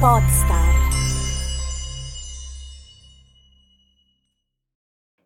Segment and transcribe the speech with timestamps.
[0.00, 0.88] Podstar.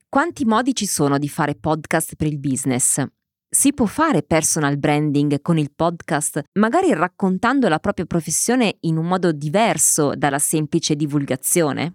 [0.09, 3.01] Quanti modi ci sono di fare podcast per il business?
[3.49, 9.07] Si può fare personal branding con il podcast, magari raccontando la propria professione in un
[9.07, 11.93] modo diverso dalla semplice divulgazione?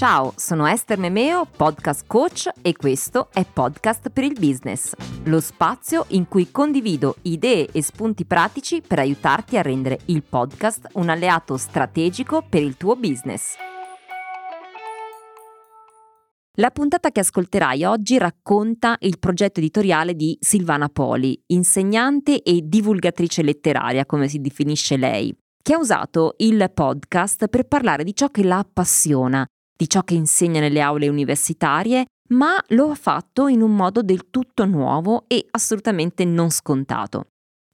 [0.00, 4.94] Ciao, sono Esther Memeo, podcast coach e questo è Podcast per il Business,
[5.24, 10.88] lo spazio in cui condivido idee e spunti pratici per aiutarti a rendere il podcast
[10.94, 13.56] un alleato strategico per il tuo business.
[16.54, 23.42] La puntata che ascolterai oggi racconta il progetto editoriale di Silvana Poli, insegnante e divulgatrice
[23.42, 28.42] letteraria, come si definisce lei, che ha usato il podcast per parlare di ciò che
[28.42, 29.46] la appassiona
[29.80, 34.28] di ciò che insegna nelle aule universitarie, ma lo ha fatto in un modo del
[34.28, 37.28] tutto nuovo e assolutamente non scontato.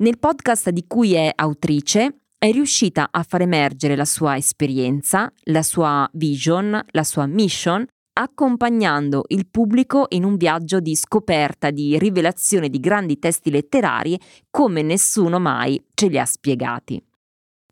[0.05, 5.65] Nel podcast di cui è autrice è riuscita a far emergere la sua esperienza, la
[5.65, 12.69] sua vision, la sua mission, accompagnando il pubblico in un viaggio di scoperta, di rivelazione
[12.69, 14.17] di grandi testi letterari
[14.49, 17.03] come nessuno mai ce li ha spiegati.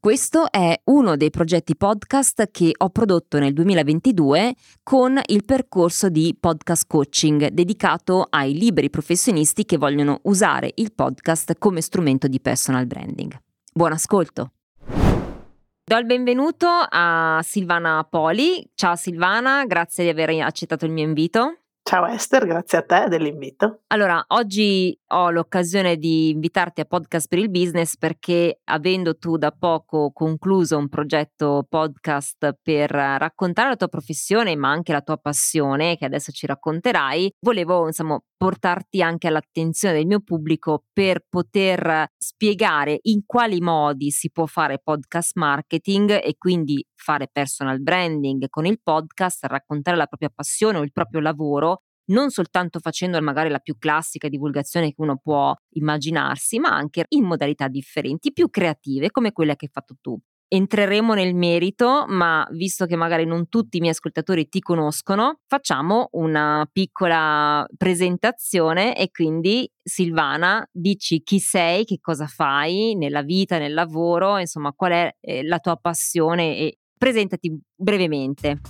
[0.04, 6.36] Questo è uno dei progetti podcast che ho prodotto nel 2022 con il percorso di
[6.38, 12.86] podcast coaching dedicato ai liberi professionisti che vogliono usare il podcast come strumento di personal
[12.86, 13.34] branding.
[13.72, 14.50] Buon ascolto!
[14.86, 18.62] Do il benvenuto a Silvana Poli.
[18.74, 21.60] Ciao Silvana, grazie di aver accettato il mio invito.
[21.86, 23.82] Ciao Esther, grazie a te dell'invito.
[23.88, 29.50] Allora, oggi ho l'occasione di invitarti a Podcast per il Business perché avendo tu da
[29.50, 35.98] poco concluso un progetto podcast per raccontare la tua professione ma anche la tua passione
[35.98, 42.98] che adesso ci racconterai, volevo insomma portarti anche all'attenzione del mio pubblico per poter spiegare
[43.04, 48.82] in quali modi si può fare podcast marketing e quindi fare personal branding con il
[48.82, 53.78] podcast, raccontare la propria passione o il proprio lavoro non soltanto facendo magari la più
[53.78, 59.56] classica divulgazione che uno può immaginarsi, ma anche in modalità differenti, più creative come quelle
[59.56, 60.20] che hai fatto tu.
[60.54, 66.10] Entreremo nel merito, ma visto che magari non tutti i miei ascoltatori ti conoscono, facciamo
[66.12, 73.74] una piccola presentazione e quindi Silvana, dici chi sei, che cosa fai nella vita, nel
[73.74, 78.60] lavoro, insomma, qual è eh, la tua passione e presentati brevemente.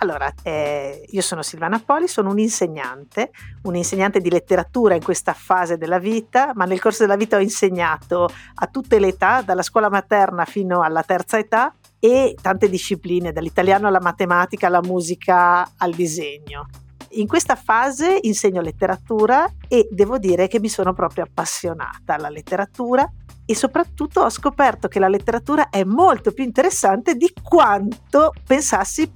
[0.00, 3.30] Allora, eh, io sono Silvana Poli, sono un insegnante,
[3.62, 7.40] un insegnante di letteratura in questa fase della vita, ma nel corso della vita ho
[7.40, 13.32] insegnato a tutte le età, dalla scuola materna fino alla terza età e tante discipline,
[13.32, 16.66] dall'italiano alla matematica, alla musica, al disegno.
[17.12, 23.10] In questa fase insegno letteratura e devo dire che mi sono proprio appassionata alla letteratura
[23.44, 29.10] e soprattutto ho scoperto che la letteratura è molto più interessante di quanto pensassi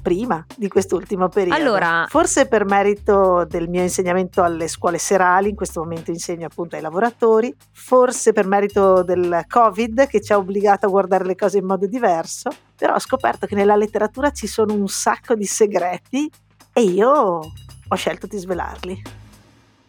[0.00, 1.60] prima di quest'ultimo periodo.
[1.60, 6.76] Allora, forse per merito del mio insegnamento alle scuole serali, in questo momento insegno appunto
[6.76, 11.58] ai lavoratori, forse per merito del Covid che ci ha obbligato a guardare le cose
[11.58, 16.30] in modo diverso, però ho scoperto che nella letteratura ci sono un sacco di segreti
[16.72, 19.02] e io ho scelto di svelarli.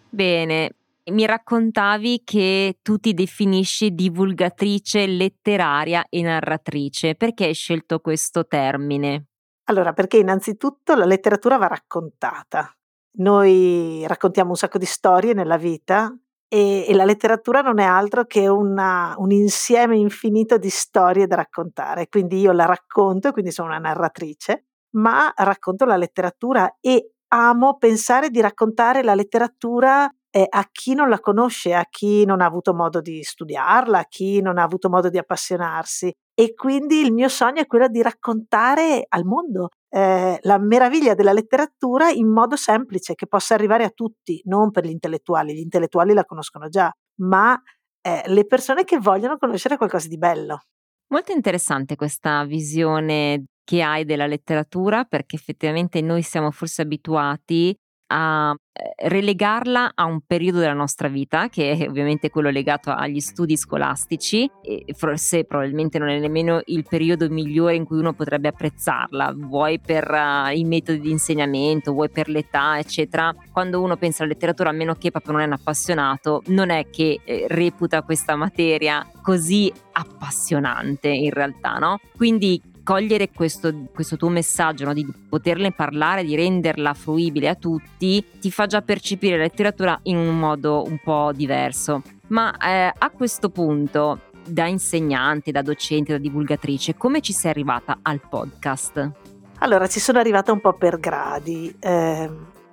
[0.09, 0.71] Bene,
[1.11, 7.15] mi raccontavi che tu ti definisci divulgatrice letteraria e narratrice.
[7.15, 9.28] Perché hai scelto questo termine?
[9.69, 12.73] Allora, perché innanzitutto la letteratura va raccontata.
[13.19, 16.11] Noi raccontiamo un sacco di storie nella vita
[16.47, 21.35] e, e la letteratura non è altro che una, un insieme infinito di storie da
[21.35, 22.07] raccontare.
[22.07, 24.65] Quindi io la racconto, quindi sono una narratrice,
[24.95, 31.09] ma racconto la letteratura e amo pensare di raccontare la letteratura eh, a chi non
[31.09, 34.89] la conosce, a chi non ha avuto modo di studiarla, a chi non ha avuto
[34.89, 36.11] modo di appassionarsi.
[36.39, 41.33] E quindi il mio sogno è quello di raccontare al mondo eh, la meraviglia della
[41.33, 46.13] letteratura in modo semplice, che possa arrivare a tutti, non per gli intellettuali, gli intellettuali
[46.13, 46.89] la conoscono già,
[47.23, 47.61] ma
[48.01, 50.61] eh, le persone che vogliono conoscere qualcosa di bello.
[51.07, 57.75] Molto interessante questa visione che hai della letteratura perché effettivamente noi siamo forse abituati
[58.11, 63.19] a eh, relegarla a un periodo della nostra vita, che è ovviamente quello legato agli
[63.19, 68.47] studi scolastici, e forse probabilmente non è nemmeno il periodo migliore in cui uno potrebbe
[68.47, 73.33] apprezzarla, vuoi per uh, i metodi di insegnamento, vuoi per l'età, eccetera.
[73.51, 76.89] Quando uno pensa alla letteratura, a meno che proprio non è un appassionato, non è
[76.89, 81.99] che eh, reputa questa materia così appassionante in realtà, no?
[82.15, 84.93] Quindi cogliere questo, questo tuo messaggio, no?
[84.93, 90.17] di poterne parlare, di renderla fruibile a tutti, ti fa già percepire la letteratura in
[90.17, 92.01] un modo un po' diverso.
[92.29, 97.99] Ma eh, a questo punto da insegnante, da docente, da divulgatrice, come ci sei arrivata
[98.01, 99.11] al podcast?
[99.59, 101.71] Allora, ci sono arrivata un po' per gradi.
[101.79, 102.29] Eh,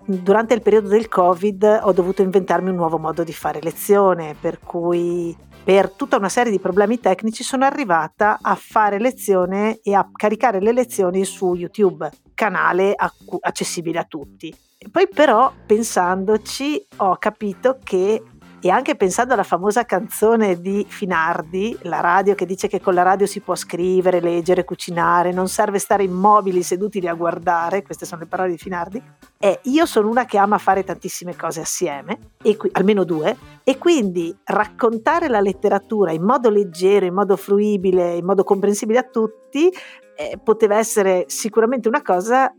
[0.06, 4.60] durante il periodo del Covid ho dovuto inventarmi un nuovo modo di fare lezione, per
[4.60, 5.36] cui
[5.66, 10.60] per tutta una serie di problemi tecnici sono arrivata a fare lezione e a caricare
[10.60, 12.94] le lezioni su YouTube, canale
[13.40, 14.54] accessibile a tutti.
[14.92, 18.22] Poi però pensandoci ho capito che
[18.66, 23.02] e anche pensando alla famosa canzone di Finardi, la radio che dice che con la
[23.02, 28.06] radio si può scrivere, leggere, cucinare, non serve stare immobili seduti lì a guardare, queste
[28.06, 29.00] sono le parole di Finardi,
[29.38, 34.36] e io sono una che ama fare tantissime cose assieme, qui, almeno due, e quindi
[34.42, 39.72] raccontare la letteratura in modo leggero, in modo fruibile, in modo comprensibile a tutti,
[40.16, 42.52] eh, poteva essere sicuramente una cosa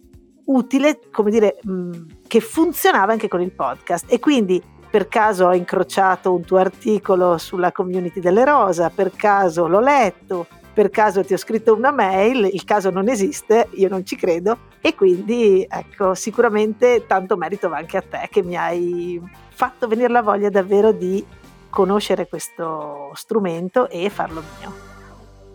[0.45, 1.91] utile, come dire, mh,
[2.27, 4.05] che funzionava anche con il podcast.
[4.07, 9.67] E quindi per caso ho incrociato un tuo articolo sulla community delle rosa, per caso
[9.67, 14.03] l'ho letto, per caso ti ho scritto una mail, il caso non esiste, io non
[14.03, 19.21] ci credo e quindi ecco, sicuramente tanto merito va anche a te che mi hai
[19.49, 21.23] fatto venire la voglia davvero di
[21.69, 24.86] conoscere questo strumento e farlo mio.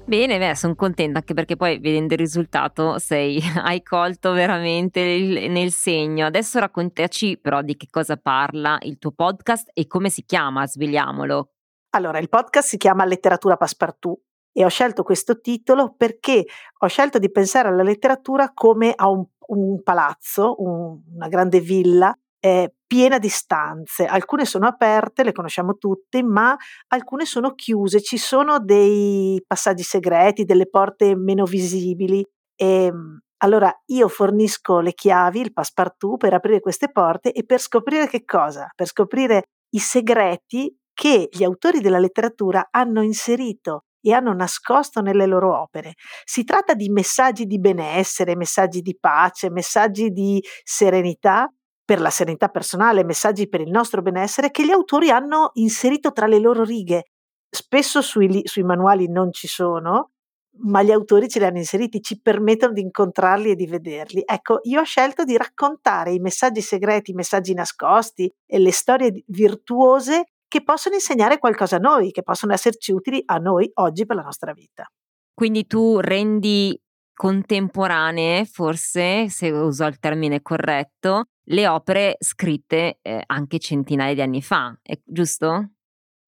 [0.04, 5.50] Bene, beh, sono contenta anche perché poi vedendo il risultato sei, hai colto veramente il,
[5.50, 6.26] nel segno.
[6.26, 11.52] Adesso raccontaci però di che cosa parla il tuo podcast e come si chiama, svegliamolo.
[11.90, 14.20] Allora, il podcast si chiama Letteratura Passepartout
[14.52, 16.44] e ho scelto questo titolo perché
[16.78, 22.14] ho scelto di pensare alla letteratura come a un, un palazzo, un, una grande villa
[22.40, 24.04] eh, piena di stanze.
[24.04, 26.54] Alcune sono aperte, le conosciamo tutte, ma
[26.88, 28.02] alcune sono chiuse.
[28.02, 32.22] Ci sono dei passaggi segreti, delle porte meno visibili.
[32.54, 37.60] E, ehm, allora io fornisco le chiavi, il passepartout per aprire queste porte e per
[37.60, 38.68] scoprire che cosa?
[38.76, 45.24] Per scoprire i segreti che gli autori della letteratura hanno inserito e hanno nascosto nelle
[45.24, 45.94] loro opere.
[46.24, 51.48] Si tratta di messaggi di benessere, messaggi di pace, messaggi di serenità
[51.84, 56.26] per la serenità personale, messaggi per il nostro benessere che gli autori hanno inserito tra
[56.26, 57.05] le loro righe.
[57.49, 60.12] Spesso sui, sui manuali non ci sono,
[60.61, 64.23] ma gli autori ce li hanno inseriti, ci permettono di incontrarli e di vederli.
[64.25, 69.25] Ecco, io ho scelto di raccontare i messaggi segreti, i messaggi nascosti e le storie
[69.26, 74.17] virtuose che possono insegnare qualcosa a noi, che possono esserci utili a noi oggi per
[74.17, 74.87] la nostra vita.
[75.32, 76.78] Quindi tu rendi
[77.14, 84.42] contemporanee, forse, se uso il termine corretto, le opere scritte eh, anche centinaia di anni
[84.42, 85.70] fa, è giusto?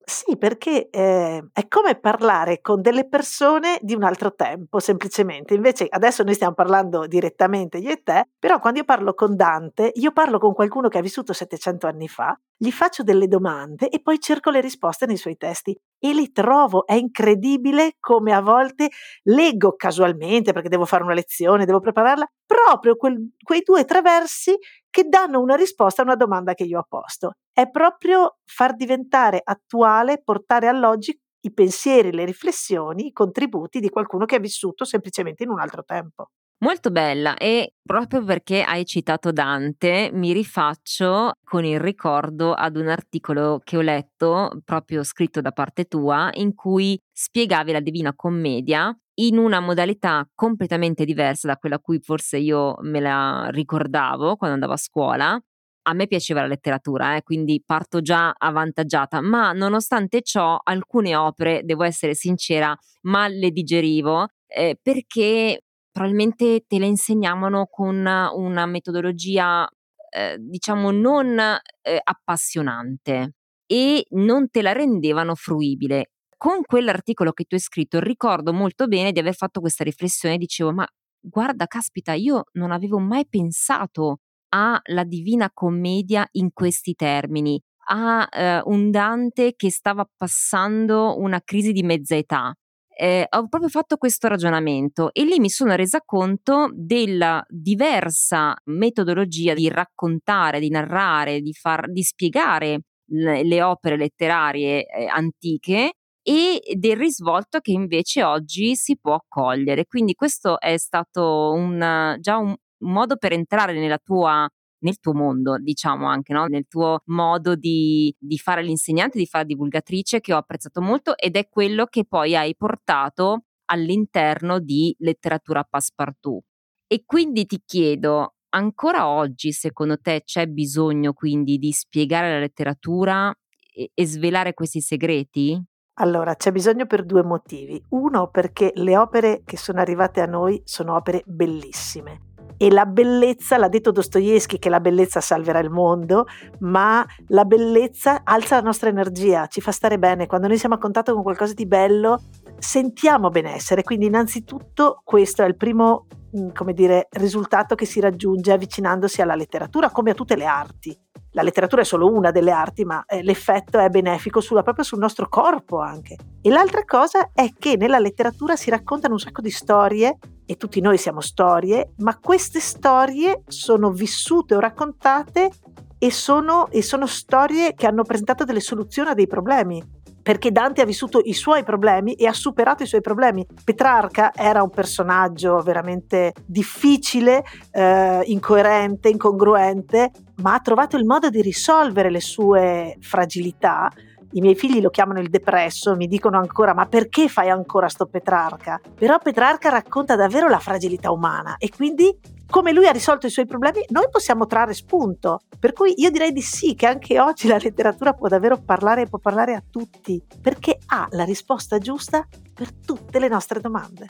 [0.07, 5.55] Sì, perché eh, è come parlare con delle persone di un altro tempo, semplicemente.
[5.55, 9.93] Invece adesso noi stiamo parlando direttamente io e te, però quando io parlo con Dante,
[9.95, 14.03] io parlo con qualcuno che ha vissuto 700 anni fa, gli faccio delle domande e
[14.03, 15.75] poi cerco le risposte nei suoi testi
[16.05, 16.85] e li trovo.
[16.87, 18.91] È incredibile come a volte
[19.23, 24.03] leggo casualmente perché devo fare una lezione, devo prepararla, proprio quel, quei due o tre
[24.03, 24.55] versi
[24.91, 27.37] che danno una risposta a una domanda che io ho posto.
[27.51, 34.27] È proprio far diventare attuale, portare all'oggi i pensieri, le riflessioni, i contributi di qualcuno
[34.27, 36.29] che ha vissuto semplicemente in un altro tempo.
[36.59, 42.89] Molto bella e proprio perché hai citato Dante mi rifaccio con il ricordo ad un
[42.89, 48.97] articolo che ho letto proprio scritto da parte tua in cui spiegavi la Divina Commedia
[49.17, 54.55] in una modalità completamente diversa da quella a cui forse io me la ricordavo quando
[54.55, 55.39] andavo a scuola.
[55.87, 61.61] A me piaceva la letteratura, eh, quindi parto già avvantaggiata, ma nonostante ciò alcune opere,
[61.63, 65.61] devo essere sincera, mal le digerivo eh, perché
[65.95, 69.65] probabilmente te le insegnavano con una metodologia,
[70.11, 73.35] eh, diciamo, non eh, appassionante
[73.65, 79.13] e non te la rendevano fruibile con quell'articolo che tu hai scritto ricordo molto bene
[79.13, 80.87] di aver fatto questa riflessione, dicevo ma
[81.21, 88.61] guarda caspita io non avevo mai pensato alla Divina Commedia in questi termini, a eh,
[88.65, 92.53] un Dante che stava passando una crisi di mezza età.
[92.97, 99.53] Eh, ho proprio fatto questo ragionamento e lì mi sono resa conto della diversa metodologia
[99.53, 106.61] di raccontare, di narrare, di, far, di spiegare le, le opere letterarie eh, antiche e
[106.77, 109.87] del risvolto che invece oggi si può cogliere.
[109.87, 114.49] Quindi questo è stato un, già un modo per entrare nella tua
[114.85, 116.45] nel tuo mondo, diciamo anche, no?
[116.45, 121.37] nel tuo modo di, di, fare l'insegnante, di fare divulgatrice, che ho apprezzato molto ed
[121.37, 126.45] è quello che poi hai portato all'interno di letteratura passepartout.
[126.87, 133.35] E quindi ti chiedo, ancora oggi secondo te c'è bisogno quindi di spiegare la letteratura
[133.75, 135.61] e, e svelare questi segreti?
[135.99, 137.83] Allora, c'è bisogno per due motivi.
[137.91, 142.34] Uno, perché le opere che sono arrivate a noi sono opere bellissime.
[142.57, 146.27] E la bellezza, l'ha detto Dostoevsky che la bellezza salverà il mondo,
[146.61, 150.27] ma la bellezza alza la nostra energia, ci fa stare bene.
[150.27, 152.21] Quando noi siamo a contatto con qualcosa di bello,
[152.59, 153.83] sentiamo benessere.
[153.83, 156.07] Quindi, innanzitutto, questo è il primo
[156.37, 160.99] mm, come dire, risultato che si raggiunge avvicinandosi alla letteratura, come a tutte le arti
[161.35, 164.99] la letteratura è solo una delle arti, ma eh, l'effetto è benefico sulla, proprio sul
[164.99, 166.17] nostro corpo anche.
[166.41, 170.81] E l'altra cosa è che nella letteratura si raccontano un sacco di storie, e tutti
[170.81, 175.51] noi siamo storie, ma queste storie sono vissute o raccontate
[175.99, 180.81] e sono, e sono storie che hanno presentato delle soluzioni a dei problemi perché Dante
[180.81, 183.47] ha vissuto i suoi problemi e ha superato i suoi problemi.
[183.63, 191.43] Petrarca era un personaggio veramente difficile, eh, incoerente, incongruente, ma ha trovato il modo di
[191.43, 193.93] risolvere le sue fragilità.
[194.37, 198.07] I miei figli lo chiamano il depresso, mi dicono ancora ma perché fai ancora sto
[198.07, 198.81] Petrarca?
[198.95, 202.19] Però Petrarca racconta davvero la fragilità umana e quindi
[202.51, 205.41] come lui ha risolto i suoi problemi, noi possiamo trarre spunto.
[205.59, 209.07] Per cui io direi di sì, che anche oggi la letteratura può davvero parlare e
[209.09, 214.07] può parlare a tutti, perché ha la risposta giusta per tutte le nostre domande.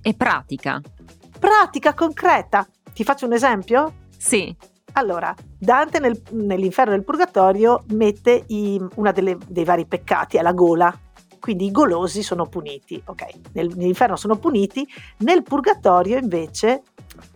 [0.00, 0.80] E pratica.
[1.38, 2.66] Pratica, concreta.
[2.92, 4.06] Ti faccio un esempio?
[4.16, 4.56] Sì.
[4.98, 10.92] Allora, Dante nel, nell'inferno del purgatorio mette uno dei vari peccati, è la gola,
[11.38, 13.26] quindi i golosi sono puniti, ok?
[13.52, 14.84] Nel, nell'inferno sono puniti,
[15.18, 16.82] nel purgatorio invece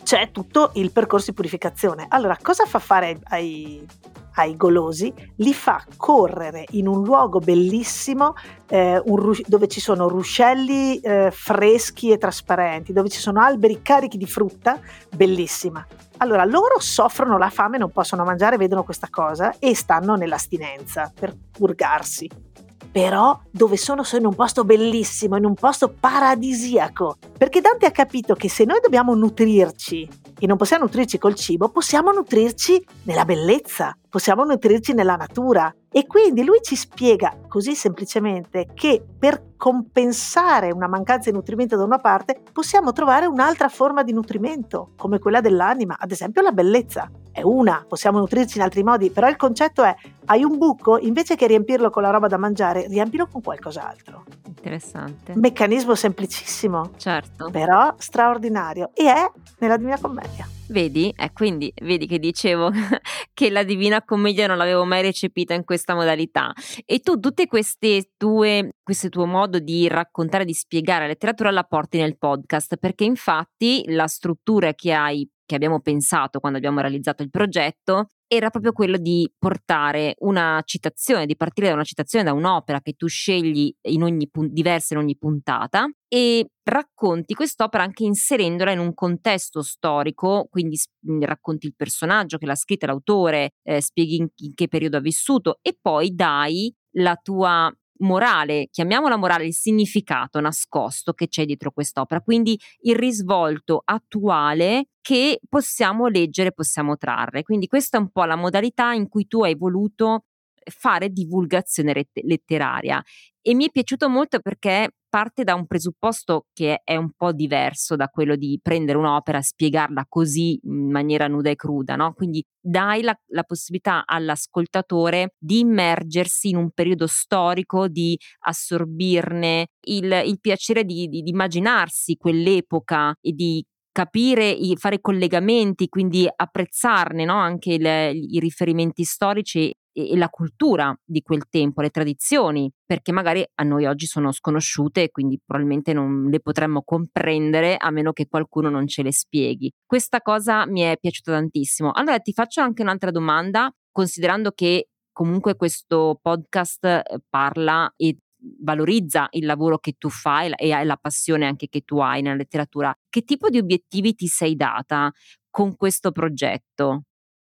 [0.03, 2.07] c'è tutto il percorso di purificazione.
[2.09, 3.87] Allora, cosa fa fare ai,
[4.35, 5.13] ai golosi?
[5.37, 8.35] Li fa correre in un luogo bellissimo
[8.69, 14.17] eh, un, dove ci sono ruscelli eh, freschi e trasparenti, dove ci sono alberi carichi
[14.17, 14.79] di frutta,
[15.15, 15.87] bellissima.
[16.19, 21.35] Allora, loro soffrono la fame, non possono mangiare, vedono questa cosa e stanno nell'astinenza per
[21.51, 22.51] purgarsi
[22.93, 27.91] però dove sono sono in un posto bellissimo, in un posto paradisiaco, perché Dante ha
[27.91, 30.09] capito che se noi dobbiamo nutrirci
[30.39, 35.75] e non possiamo nutrirci col cibo, possiamo nutrirci nella bellezza, possiamo nutrirci nella natura.
[35.89, 41.85] E quindi lui ci spiega così semplicemente che per compensare una mancanza di nutrimento da
[41.85, 47.09] una parte possiamo trovare un'altra forma di nutrimento, come quella dell'anima, ad esempio la bellezza.
[47.33, 49.95] È una, possiamo nutrirci in altri modi, però il concetto è
[50.27, 54.25] hai un buco, invece che riempirlo con la roba da mangiare, riempilo con qualcos'altro.
[54.47, 55.33] Interessante.
[55.35, 56.93] Meccanismo semplicissimo.
[56.97, 57.51] Certo.
[57.51, 58.91] Però straordinario.
[58.95, 60.47] E è nella Divina Commedia.
[60.69, 61.13] Vedi?
[61.17, 62.71] Eh, quindi vedi che dicevo
[63.35, 66.53] che la Divina Commedia non l'avevo mai recepita in questa modalità.
[66.87, 71.65] E tu tutte queste tue, questo tuo modo di raccontare, di spiegare la letteratura la
[71.65, 77.23] porti nel podcast, perché infatti la struttura che hai che abbiamo pensato quando abbiamo realizzato
[77.23, 82.33] il progetto era proprio quello di portare una citazione, di partire da una citazione da
[82.33, 88.05] un'opera che tu scegli in ogni pun- diversa in ogni puntata e racconti quest'opera anche
[88.05, 90.79] inserendola in un contesto storico, quindi
[91.21, 95.59] racconti il personaggio che l'ha scritta, l'autore, eh, spieghi in, in che periodo ha vissuto
[95.61, 97.71] e poi dai la tua
[98.03, 105.41] morale, chiamiamola morale, il significato nascosto che c'è dietro quest'opera, quindi il risvolto attuale che
[105.49, 107.43] possiamo leggere, possiamo trarre.
[107.43, 110.25] Quindi questa è un po' la modalità in cui tu hai voluto
[110.71, 113.03] fare divulgazione letteraria
[113.41, 117.97] e mi è piaciuto molto perché parte da un presupposto che è un po' diverso
[117.97, 122.15] da quello di prendere un'opera e spiegarla così in maniera nuda e cruda, no?
[122.15, 130.23] Quindi dai la, la possibilità all'ascoltatore di immergersi in un periodo storico, di assorbirne il,
[130.25, 137.35] il piacere di, di, di immaginarsi quell'epoca e di capire, fare collegamenti, quindi apprezzarne no?
[137.35, 143.45] anche le, i riferimenti storici e la cultura di quel tempo, le tradizioni, perché magari
[143.55, 148.27] a noi oggi sono sconosciute e quindi probabilmente non le potremmo comprendere a meno che
[148.29, 149.73] qualcuno non ce le spieghi.
[149.87, 151.91] Questa cosa mi è piaciuta tantissimo.
[151.93, 158.17] Allora ti faccio anche un'altra domanda, considerando che comunque questo podcast eh, parla e
[158.61, 162.95] valorizza il lavoro che tu fai e la passione anche che tu hai nella letteratura.
[163.09, 165.13] Che tipo di obiettivi ti sei data
[165.51, 167.03] con questo progetto?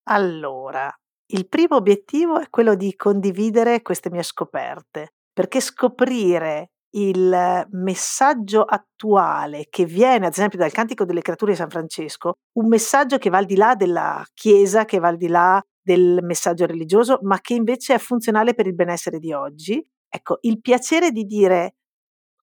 [0.09, 0.93] Allora,
[1.33, 9.65] il primo obiettivo è quello di condividere queste mie scoperte, perché scoprire il messaggio attuale
[9.69, 13.39] che viene, ad esempio, dal Cantico delle Creature di San Francesco, un messaggio che va
[13.39, 17.55] al di là della Chiesa, che va al di là del messaggio religioso, ma che
[17.55, 19.83] invece è funzionale per il benessere di oggi.
[20.07, 21.77] Ecco, il piacere di dire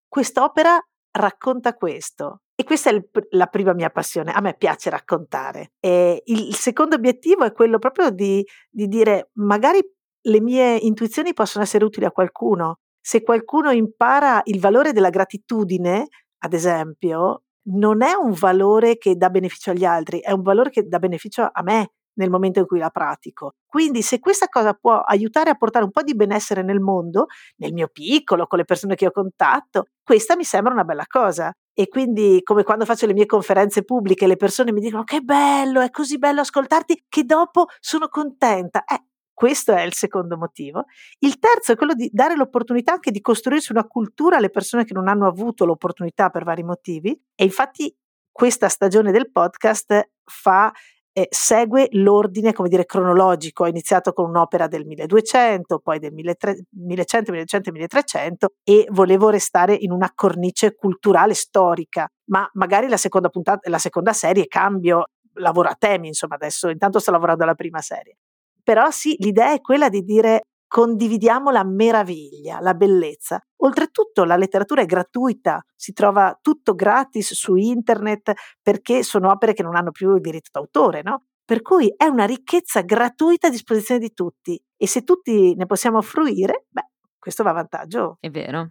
[0.09, 0.77] quest'opera
[1.13, 5.73] racconta questo, e questa è il, la prima mia passione, a me piace raccontare.
[5.81, 9.81] E il, secondo obiettivo è quello proprio di, di dire magari
[10.23, 12.81] le mie intuizioni possono essere utili a qualcuno.
[13.01, 19.31] Se qualcuno impara il valore della gratitudine, ad esempio, non è un valore che dà
[19.31, 22.79] beneficio agli altri, è un valore che dà beneficio a me nel momento in cui
[22.79, 23.55] la pratico.
[23.67, 27.27] Quindi se questa cosa può aiutare a portare un po' di benessere nel mondo,
[27.57, 31.51] nel mio piccolo, con le persone che ho contatto, questa mi sembra una bella cosa.
[31.81, 35.81] E quindi, come quando faccio le mie conferenze pubbliche, le persone mi dicono che bello,
[35.81, 38.85] è così bello ascoltarti, che dopo sono contenta.
[38.85, 40.85] Eh, questo è il secondo motivo.
[41.21, 44.93] Il terzo è quello di dare l'opportunità anche di costruirsi una cultura alle persone che
[44.93, 47.19] non hanno avuto l'opportunità per vari motivi.
[47.35, 47.97] E infatti
[48.31, 50.71] questa stagione del podcast fa
[51.13, 53.65] eh, segue l'ordine, come dire, cronologico.
[53.65, 59.75] Ho iniziato con un'opera del 1200, poi del 1300, 1100, 1200 1300 e volevo restare
[59.75, 65.69] in una cornice culturale storica, ma magari la seconda puntata, la seconda serie cambio, lavoro
[65.69, 68.17] a temi, insomma, adesso intanto sto lavorando alla prima serie.
[68.63, 73.43] Però sì, l'idea è quella di dire condividiamo la meraviglia, la bellezza.
[73.63, 79.65] Oltretutto la letteratura è gratuita, si trova tutto gratis su internet perché sono opere che
[79.65, 81.25] non hanno più il diritto d'autore, no?
[81.45, 86.01] Per cui è una ricchezza gratuita a disposizione di tutti e se tutti ne possiamo
[86.03, 88.19] fruire, beh, questo va a vantaggio.
[88.21, 88.71] È vero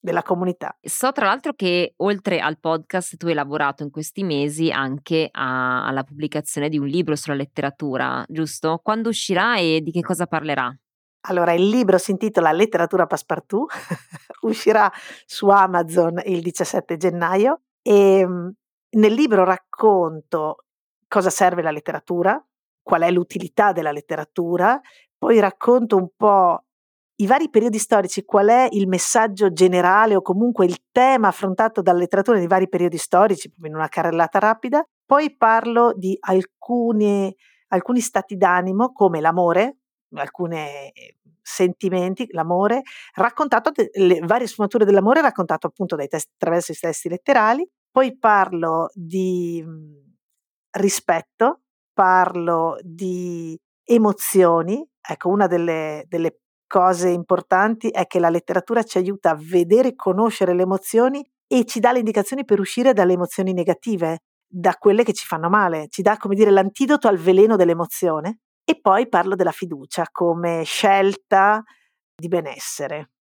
[0.00, 0.76] della comunità.
[0.80, 5.86] So tra l'altro che oltre al podcast tu hai lavorato in questi mesi anche a,
[5.86, 8.80] alla pubblicazione di un libro sulla letteratura, giusto?
[8.82, 10.76] Quando uscirà e di che cosa parlerà?
[11.28, 13.70] Allora, il libro si intitola Letteratura Passepartout,
[14.42, 14.90] uscirà
[15.26, 18.52] su Amazon il 17 gennaio e ehm,
[18.90, 20.64] nel libro racconto
[21.06, 22.42] cosa serve la letteratura,
[22.82, 24.80] qual è l'utilità della letteratura,
[25.18, 26.64] poi racconto un po'
[27.16, 31.98] i vari periodi storici, qual è il messaggio generale o comunque il tema affrontato dalla
[31.98, 34.82] letteratura nei vari periodi storici, in una carrellata rapida.
[35.04, 37.34] Poi parlo di alcuni,
[37.68, 39.78] alcuni stati d'animo come l'amore,
[40.14, 40.92] alcuni
[41.42, 42.82] sentimenti, l'amore,
[43.14, 47.66] raccontato, le varie sfumature dell'amore raccontato appunto testi, attraverso i testi letterali.
[47.90, 50.14] Poi parlo di mhmm,
[50.72, 54.86] rispetto, parlo di emozioni.
[55.00, 59.94] Ecco, una delle, delle cose importanti è che la letteratura ci aiuta a vedere e
[59.94, 65.02] conoscere le emozioni e ci dà le indicazioni per uscire dalle emozioni negative, da quelle
[65.02, 68.40] che ci fanno male, ci dà come dire l'antidoto al veleno dell'emozione
[68.70, 71.64] e poi parlo della fiducia come scelta
[72.14, 73.12] di benessere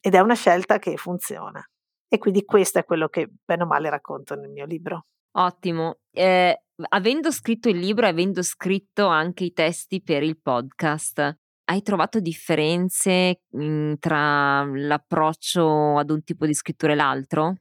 [0.00, 1.60] ed è una scelta che funziona.
[2.08, 5.06] E quindi questo è quello che bene o male racconto nel mio libro.
[5.32, 5.96] Ottimo.
[6.12, 6.56] Eh,
[6.90, 12.20] avendo scritto il libro e avendo scritto anche i testi per il podcast, hai trovato
[12.20, 17.56] differenze, mhmm, tra l'approccio ad un tipo di scrittura e l'altro?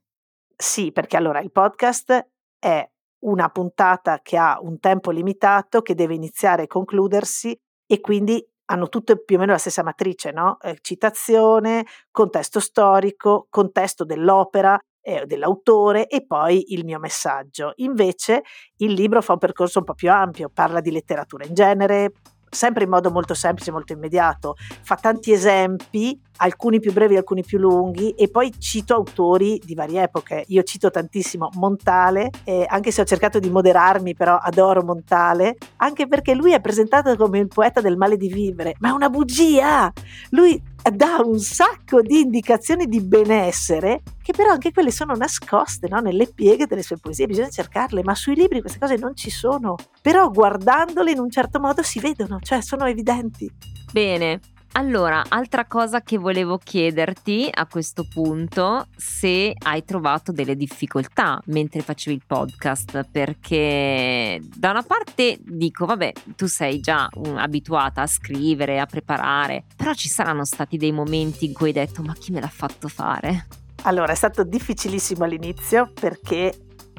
[0.56, 2.88] Sì, perché allora il podcast è
[3.22, 8.88] una puntata che ha un tempo limitato, che deve iniziare e concludersi e quindi hanno
[8.88, 10.58] tutte più o meno la stessa matrice, no?
[10.62, 17.74] Eh, citazione, contesto storico, contesto dell'opera, eh, dell'autore e poi il mio messaggio.
[17.78, 18.44] Invece
[18.78, 22.12] il libro fa un percorso un po' più ampio, parla di letteratura in genere,
[22.52, 27.60] sempre in modo molto semplice, molto immediato, fa tanti esempi, alcuni più brevi, alcuni più
[27.60, 30.44] lunghi e poi cito autori di varie epoche.
[30.48, 36.08] Io cito tantissimo Montale, eh, anche se ho cercato di moderarmi, però adoro Montale, anche
[36.08, 39.92] perché lui è presentato come il poeta del male di vivere, ma è una bugia!
[40.32, 46.00] Lui dà un sacco di indicazioni di benessere che però anche quelle sono nascoste no?
[46.00, 49.76] nelle pieghe delle sue poesie, bisogna cercarle, ma sui libri queste cose non ci sono,
[50.02, 53.52] però guardandole in un certo modo si vedono, cioè sono evidenti.
[53.92, 54.40] Bene,
[54.74, 61.82] allora, altra cosa che volevo chiederti a questo punto, se hai trovato delle difficoltà mentre
[61.82, 68.08] facevi il podcast, perché da una parte dico, vabbè, tu sei già un, abituata a
[68.08, 72.32] scrivere, a preparare, però ci saranno stati dei momenti in cui hai detto, ma chi
[72.32, 73.48] me l'ha fatto fare?
[73.84, 76.54] Allora, è stato difficilissimo all'inizio perché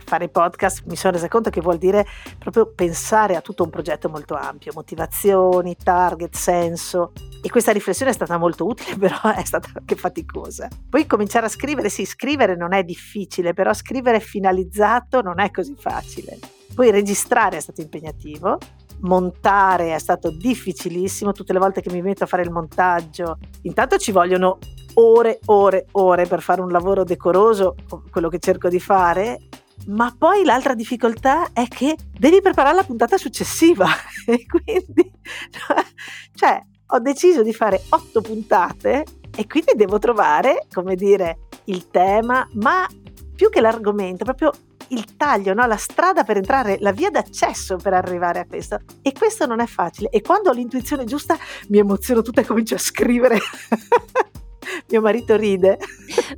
[0.04, 2.06] fare podcast mi sono resa conto che vuol dire
[2.38, 7.12] proprio pensare a tutto un progetto molto ampio, motivazioni, target, senso.
[7.42, 10.68] E questa riflessione è stata molto utile, però è stata anche faticosa.
[10.88, 15.74] Poi cominciare a scrivere, sì, scrivere non è difficile, però scrivere finalizzato non è così
[15.76, 16.38] facile.
[16.74, 18.58] Poi registrare è stato impegnativo,
[19.00, 23.98] montare è stato difficilissimo, tutte le volte che mi metto a fare il montaggio, intanto
[23.98, 24.58] ci vogliono
[24.94, 27.74] ore, ore, ore per fare un lavoro decoroso,
[28.10, 29.38] quello che cerco di fare,
[29.86, 33.86] ma poi l'altra difficoltà è che devi preparare la puntata successiva
[34.26, 35.10] e quindi
[36.34, 36.62] cioè
[36.94, 42.86] ho deciso di fare otto puntate e quindi devo trovare, come dire, il tema, ma
[43.34, 44.52] più che l'argomento, proprio
[44.88, 45.66] il taglio, no?
[45.66, 48.78] la strada per entrare, la via d'accesso per arrivare a questo.
[49.00, 50.10] E questo non è facile.
[50.10, 51.36] E quando ho l'intuizione giusta
[51.68, 53.38] mi emoziono tutta e comincio a scrivere.
[54.90, 55.78] Mio marito ride.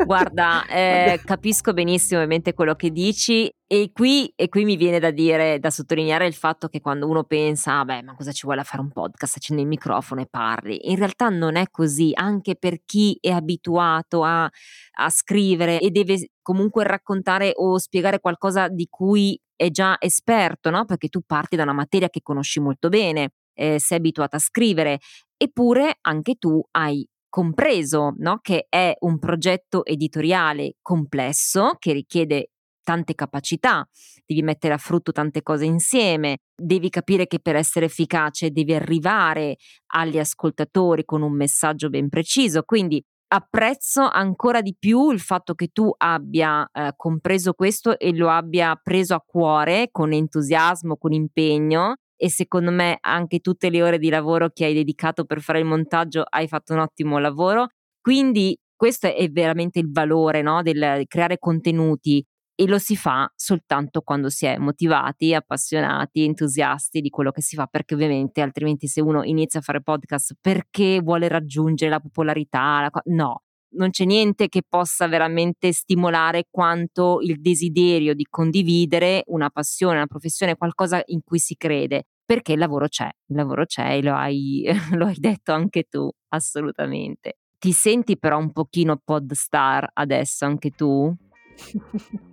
[0.05, 5.11] Guarda, eh, capisco benissimo ovviamente quello che dici e qui, e qui, mi viene da
[5.11, 8.61] dire, da sottolineare il fatto che quando uno pensa, ah beh, ma cosa ci vuole
[8.61, 9.37] a fare un podcast?
[9.37, 10.91] Accendi il microfono e parli.
[10.91, 16.29] In realtà non è così, anche per chi è abituato a, a scrivere e deve
[16.43, 20.85] comunque raccontare o spiegare qualcosa di cui è già esperto, no?
[20.85, 24.99] Perché tu parti da una materia che conosci molto bene, eh, sei abituato a scrivere,
[25.37, 28.39] eppure anche tu hai compreso no?
[28.41, 32.51] che è un progetto editoriale complesso che richiede
[32.85, 33.85] tante capacità,
[34.25, 39.57] devi mettere a frutto tante cose insieme, devi capire che per essere efficace devi arrivare
[39.95, 45.71] agli ascoltatori con un messaggio ben preciso, quindi apprezzo ancora di più il fatto che
[45.73, 51.97] tu abbia eh, compreso questo e lo abbia preso a cuore con entusiasmo, con impegno
[52.25, 55.67] e secondo me anche tutte le ore di lavoro che hai dedicato per fare il
[55.67, 57.69] montaggio hai fatto un ottimo lavoro.
[58.01, 60.63] Quindi questo è veramente il valore no?
[60.63, 67.11] del creare contenuti e lo si fa soltanto quando si è motivati, appassionati, entusiasti di
[67.11, 71.29] quello che si fa, perché ovviamente altrimenti se uno inizia a fare podcast perché vuole
[71.29, 73.43] raggiungere la popolarità, la, no,
[73.75, 80.07] non c'è niente che possa veramente stimolare quanto il desiderio di condividere una passione, una
[80.07, 84.15] professione, qualcosa in cui si crede, perché il lavoro c'è, il lavoro c'è e lo
[84.15, 87.39] hai, lo hai detto anche tu, assolutamente.
[87.59, 91.15] Ti senti però un pochino podstar adesso anche tu?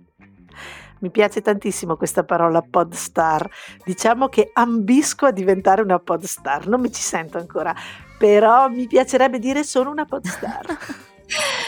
[1.00, 3.48] Mi piace tantissimo questa parola podstar.
[3.84, 6.68] Diciamo che ambisco a diventare una podstar.
[6.68, 7.74] Non mi ci sento ancora,
[8.18, 10.66] però mi piacerebbe dire sono una podstar.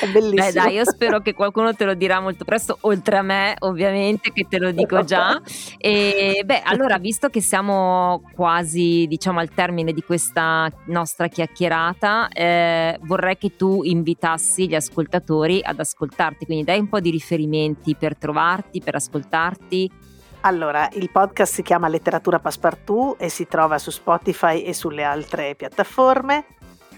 [0.01, 0.45] È bellissimo.
[0.45, 4.33] Beh, dai, io spero che qualcuno te lo dirà molto presto, oltre a me, ovviamente,
[4.33, 5.41] che te lo dico già.
[5.79, 12.99] E beh, allora, visto che siamo quasi, diciamo, al termine di questa nostra chiacchierata, eh,
[13.03, 18.17] vorrei che tu invitassi gli ascoltatori ad ascoltarti, quindi dai un po' di riferimenti per
[18.17, 19.91] trovarti, per ascoltarti.
[20.41, 25.55] Allora, il podcast si chiama Letteratura Passepartout e si trova su Spotify e sulle altre
[25.55, 26.45] piattaforme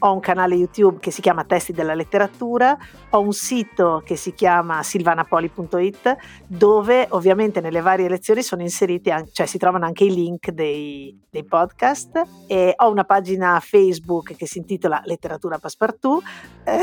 [0.01, 2.77] ho un canale YouTube che si chiama Testi della letteratura,
[3.11, 9.47] ho un sito che si chiama silvanapoli.it dove ovviamente nelle varie lezioni sono inseriti, cioè
[9.47, 14.59] si trovano anche i link dei, dei podcast e ho una pagina Facebook che si
[14.59, 16.23] intitola Letteratura Passepartout,
[16.65, 16.81] eh,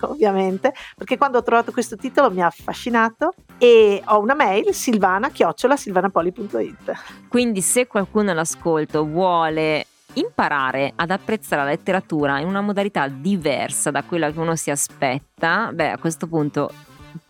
[0.08, 6.92] ovviamente, perché quando ho trovato questo titolo mi ha affascinato e ho una mail silvana-silvanapoli.it.
[7.28, 14.02] Quindi se qualcuno all'ascolto vuole imparare ad apprezzare la letteratura in una modalità diversa da
[14.02, 16.70] quella che uno si aspetta, beh, a questo punto,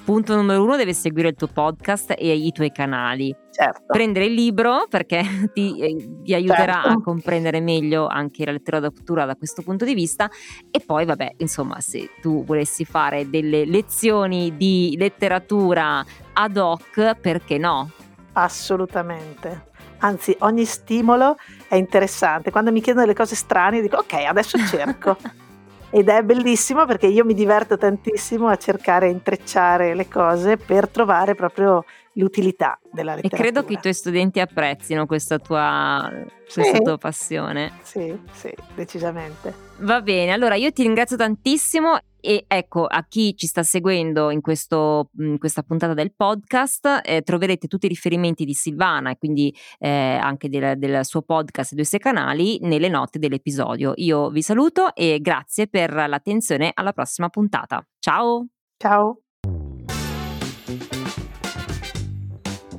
[0.04, 3.34] punto numero uno, deve seguire il tuo podcast e i tuoi canali.
[3.50, 3.84] Certo.
[3.86, 6.88] Prendere il libro perché ti, eh, ti aiuterà certo.
[6.88, 10.30] a comprendere meglio anche la letteratura da questo punto di vista
[10.70, 17.58] e poi vabbè insomma se tu volessi fare delle lezioni di letteratura ad hoc perché
[17.58, 17.90] no?
[18.32, 19.70] Assolutamente
[20.02, 21.36] anzi ogni stimolo
[21.68, 22.50] è interessante.
[22.50, 25.16] Quando mi chiedono delle cose strane dico ok, adesso cerco.
[25.94, 30.88] Ed è bellissimo perché io mi diverto tantissimo a cercare e intrecciare le cose per
[30.88, 31.84] trovare proprio
[32.14, 33.42] l'utilità della letteratura.
[33.42, 36.10] E credo che i tuoi studenti apprezzino questa tua,
[36.50, 36.82] questa sì.
[36.82, 37.72] tua passione.
[37.82, 39.54] Sì, sì, decisamente.
[39.80, 44.40] Va bene, allora io ti ringrazio tantissimo e ecco, a chi ci sta seguendo in,
[44.40, 49.52] questo, in questa puntata del podcast, eh, troverete tutti i riferimenti di Silvana e quindi
[49.80, 53.92] eh, anche del, del, suo podcast e dei suoi canali nelle note dell'episodio.
[53.96, 57.84] Io vi saluto e grazie per l'attenzione alla prossima puntata.
[57.98, 58.46] Ciao!
[58.76, 59.22] Ciao!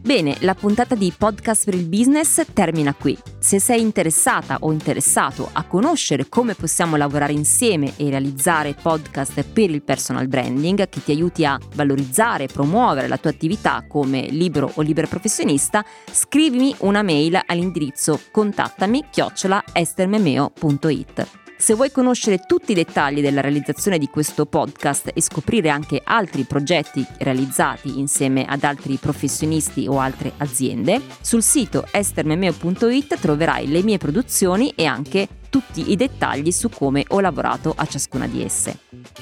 [0.03, 3.17] Bene, la puntata di Podcast per il Business termina qui.
[3.39, 9.69] Se sei interessata o interessato a conoscere come possiamo lavorare insieme e realizzare podcast per
[9.69, 14.69] il personal branding che ti aiuti a valorizzare e promuovere la tua attività come libero
[14.75, 21.42] o libero professionista, scrivimi una mail all'indirizzo contattami chiocciola estermemeo.it.
[21.57, 26.43] Se vuoi conoscere tutti i dettagli della realizzazione di questo podcast e scoprire anche altri
[26.43, 33.97] progetti realizzati insieme ad altri professionisti o altre aziende, sul sito estermemeo.it troverai le mie
[33.97, 38.79] produzioni e anche tutti i dettagli su come ho lavorato a ciascuna di esse.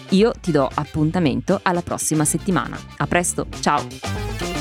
[0.09, 2.79] Io ti do appuntamento alla prossima settimana.
[2.97, 4.60] A presto, ciao!